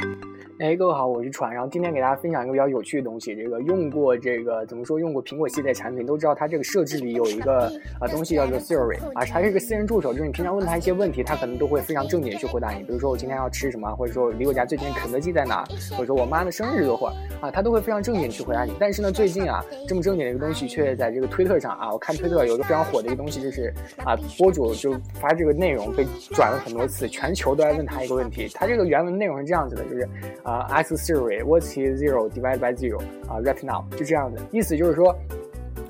[0.00, 3.34] you 哎，各位好，我是船，然后今天给大家分享一个比较有趣的东西。
[3.34, 5.00] 这个用过这个怎么说？
[5.00, 7.66] 用过苹果系列产品都知道，它这个设置里有一个
[7.98, 12.84] 啊东西叫做 Siri 啊，它是一个私人助手，就是你平常问他一些问题，他可能都会非常正经去回答你。
[12.84, 17.08] 比如说我今天要吃什么，或者说离我家最近肯德基在哪，或者说我妈的生日多会
[17.40, 18.72] 啊，他都会非常正经去回答你。
[18.78, 23.72] 但是呢，最近啊，这么正经的一个东西却在这个推特上啊，我看推特有一个非常火的一个东西，就是
[24.04, 28.48] 啊，博主就发这个内容被转了很多次，全球都在问他一个问题。
[28.54, 30.06] 他这个原文内容是这样子的，就是
[30.42, 31.42] 啊，Ask Siri。
[31.44, 32.98] What's zero divided by zero？
[33.28, 35.16] 啊，right now 就这样的意思，就是说，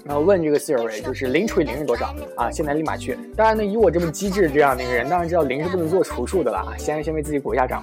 [0.04, 2.14] 然后问这个 Siri，就是零除以零是多少？
[2.36, 3.16] 啊，现在立马去。
[3.36, 6.76] 当然呢，以我这么机智这样的一个人，当然知道零是不能做除数的了啊。
[6.76, 7.82] 先先为自己鼓一下掌。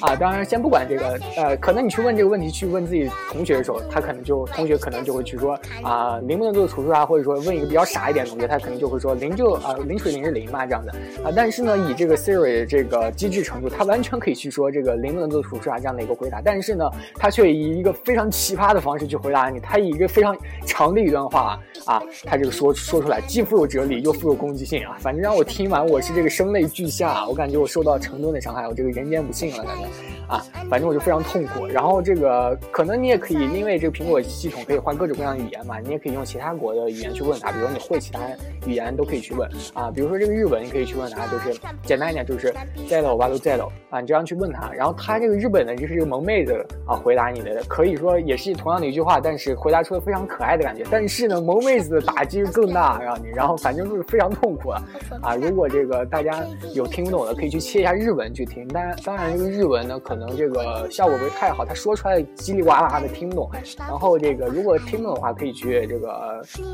[0.00, 10.92] 啊，当然，先不管这个，呃，可能你去问这个问题，去问自己同学的时候，他可能就同学可能就会去说啊，零不能做除数啊，或者说问一个比较傻一点的同学，他可能就会说零就啊，零除零是零嘛，这样的
[11.24, 11.32] 啊。
[11.34, 16.40] 但是呢，以这个 Siri 这个机智程度，他完全可以去说这个零不能做除数啊这样的一个回答。
[16.42, 29.89] 但是呢，他却以一个非常奇葩的方式去回答你，他以一个非常长的一段话啊，他这个说说出来，既富有哲理又富有攻击性啊，反正让我听完，我是这个声泪俱下，我感觉我受到成吨的伤害，我这个人间不幸了，感觉
[30.26, 30.42] 啊。
[30.68, 38.20] 反正我就非常痛苦，然后这个可能你也可以，因为这个苹果系统可以换各种各样的语言嘛，你也可以用其他国的语言去问他，比如你会其他
[38.66, 39.50] 语言都可以去问。
[39.74, 42.54] 啊，比如说这个日文你可以去问他，就是简单一点就是
[42.88, 54.82] 在了我吧都在了啊，你这样去问他，然后他这个日本的就是一个萌妹子啊回答你的，可以说也是同样的一句话，但是回答出了非常可爱的感觉，但是呢萌妹子的打击更大，让你然后反正就是非常痛苦啊。
[55.22, 60.88] 啊，如果这个大家有听不懂的可以去切一下日文去听，当然当然这个日文呢可能这个。
[60.90, 63.50] 效果不是太好，他说出来叽里呱啦的听不懂。
[63.78, 66.10] 然后这个如果听懂的话，可以去这个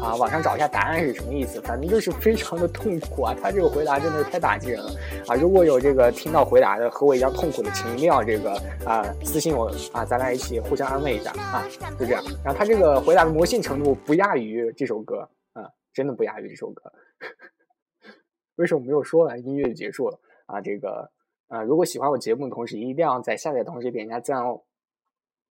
[0.03, 1.61] 啊网上找一下答案是什么意思。
[1.61, 4.91] 反正就是非常的痛苦啊，他这个回答真的是太打击人了
[5.29, 5.35] 啊！
[5.35, 8.53] 如果有这个听到回答的和我一样痛苦的，请一定要这个
[8.85, 11.67] 啊私信我啊，咱俩一起互相安慰一下啊，
[11.99, 12.25] 就这样。
[12.45, 16.83] 然后他这个回答的魔性程度不亚于这首歌啊，真的不亚于这首歌。
[18.57, 20.61] 为什么没有说完，音乐就结束了啊？
[20.61, 21.11] 这个。
[21.49, 24.63] 呃，如果喜欢我节目的同时，一定要在下载同时点一下赞哦。